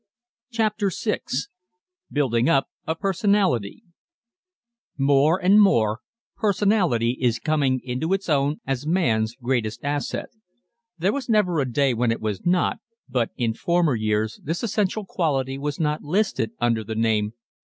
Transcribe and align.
CHAPTER 0.49 0.89
VI 0.91 1.19
BUILDING 2.11 2.49
UP 2.49 2.67
A 2.87 2.95
PERSONALITY 2.95 3.83
More 4.97 5.37
and 5.39 5.61
more 5.61 5.99
personality 6.37 7.19
is 7.21 7.37
coming 7.37 7.79
into 7.83 8.11
its 8.11 8.27
own 8.27 8.61
as 8.65 8.87
man's 8.87 9.35
greatest 9.35 9.83
asset. 9.83 10.29
There 10.97 11.13
was 11.13 11.29
never 11.29 11.59
a 11.59 11.71
day 11.71 11.93
when 11.93 12.11
it 12.11 12.19
was 12.19 12.43
not, 12.43 12.77
but 13.07 13.29
in 13.37 13.53
former 13.53 13.93
years 13.93 14.41
this 14.43 14.63
essential 14.63 15.05
quality 15.05 15.59
was 15.59 15.79
not 15.79 16.01
listed 16.01 16.53
under 16.59 16.83
the 16.83 16.95
name 16.95 17.33